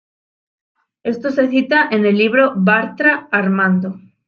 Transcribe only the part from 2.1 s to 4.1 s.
libro Bartra, Armando.